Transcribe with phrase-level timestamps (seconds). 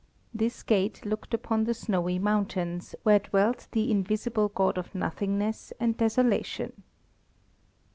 [0.33, 5.95] This gate looked upon the snowy mountains, where dwelt the invisible God of Nothingness and
[5.95, 6.81] Desolation.